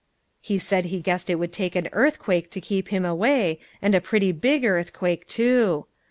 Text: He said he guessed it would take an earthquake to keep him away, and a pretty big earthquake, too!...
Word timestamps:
He 0.39 0.57
said 0.57 0.85
he 0.85 0.99
guessed 0.99 1.29
it 1.29 1.35
would 1.35 1.51
take 1.53 1.75
an 1.75 1.87
earthquake 1.91 2.49
to 2.49 2.59
keep 2.59 2.87
him 2.87 3.05
away, 3.05 3.59
and 3.83 3.93
a 3.93 4.01
pretty 4.01 4.31
big 4.31 4.65
earthquake, 4.65 5.27
too!... 5.27 5.85